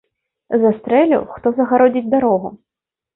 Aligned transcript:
Застрэлю, 0.61 1.19
хто 1.33 1.47
загародзіць 1.57 2.11
дарогу! 2.15 2.47